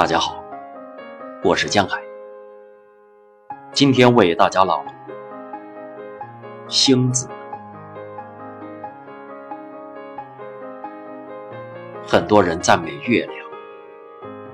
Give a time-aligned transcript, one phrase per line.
[0.00, 0.42] 大家好，
[1.44, 2.00] 我是江海，
[3.70, 4.92] 今天为大家朗读
[6.68, 7.28] 《星子》。
[12.02, 13.46] 很多人赞美月亮，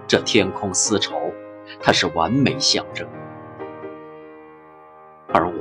[0.09, 1.33] 这天空丝绸，
[1.81, 3.09] 它是完美象征，
[5.33, 5.55] 而我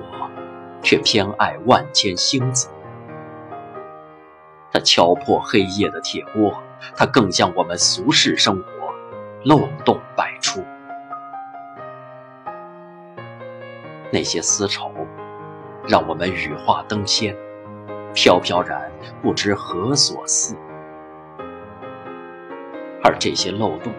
[0.82, 2.68] 却偏爱万千星子。
[4.72, 6.52] 它敲破黑夜的铁锅，
[6.96, 8.75] 它更像我们俗世生活。
[9.46, 10.66] 漏洞百出，
[14.12, 14.92] 那些丝绸
[15.88, 17.38] 让我们羽化登仙，
[18.16, 20.56] 飘飘然不知何所似；
[23.04, 23.94] 而这些漏洞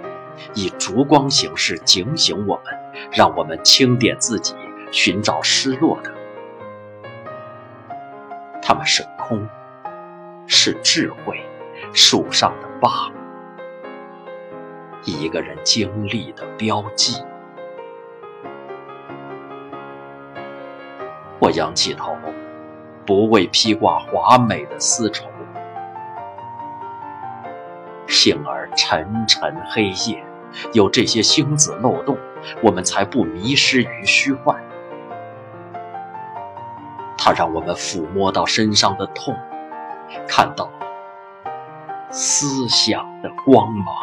[0.52, 2.74] 以烛光形式警醒我们，
[3.12, 4.56] 让我们清点自己，
[4.90, 6.12] 寻找失落的。
[8.60, 9.48] 它们是空，
[10.48, 11.40] 是智慧
[11.92, 13.08] 树上的疤。
[15.12, 17.22] 一个人经历的标记。
[21.38, 22.16] 我仰起头，
[23.04, 25.26] 不为披挂华美的丝绸，
[28.08, 30.24] 幸而沉沉黑夜
[30.72, 32.18] 有这些星子漏洞，
[32.62, 34.60] 我们才不迷失于虚幻。
[37.18, 39.36] 它让我们抚摸到身上的痛，
[40.26, 40.70] 看到
[42.10, 43.94] 思想的光芒。